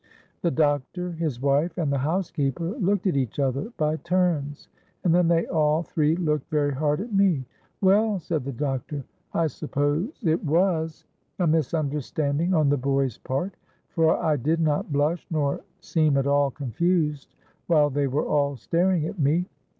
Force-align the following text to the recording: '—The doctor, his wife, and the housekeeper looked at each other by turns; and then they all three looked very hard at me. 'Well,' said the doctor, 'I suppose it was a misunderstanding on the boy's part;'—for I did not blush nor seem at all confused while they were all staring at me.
'—The 0.41 0.49
doctor, 0.49 1.11
his 1.11 1.39
wife, 1.39 1.77
and 1.77 1.93
the 1.93 1.99
housekeeper 1.99 2.71
looked 2.79 3.05
at 3.05 3.15
each 3.15 3.37
other 3.37 3.71
by 3.77 3.97
turns; 3.97 4.67
and 5.03 5.13
then 5.13 5.27
they 5.27 5.45
all 5.45 5.83
three 5.83 6.15
looked 6.15 6.49
very 6.49 6.73
hard 6.73 6.99
at 6.99 7.13
me. 7.13 7.45
'Well,' 7.81 8.17
said 8.17 8.43
the 8.43 8.51
doctor, 8.51 9.03
'I 9.35 9.45
suppose 9.45 10.19
it 10.23 10.43
was 10.43 11.05
a 11.37 11.45
misunderstanding 11.45 12.51
on 12.55 12.67
the 12.69 12.77
boy's 12.77 13.19
part;'—for 13.19 14.17
I 14.17 14.37
did 14.37 14.59
not 14.59 14.91
blush 14.91 15.27
nor 15.29 15.61
seem 15.81 16.17
at 16.17 16.25
all 16.25 16.49
confused 16.49 17.35
while 17.67 17.91
they 17.91 18.07
were 18.07 18.25
all 18.25 18.55
staring 18.55 19.05
at 19.05 19.19
me. 19.19 19.45